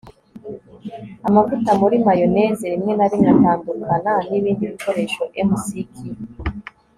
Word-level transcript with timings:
amavuta 1.27 1.71
muri 1.81 1.95
mayoneze 2.07 2.63
rimwe 2.73 2.93
na 2.95 3.05
rimwe 3.11 3.29
atandukana 3.37 4.13
nibindi 4.27 4.63
bikoresho. 4.71 5.21
(mcq 5.47 5.95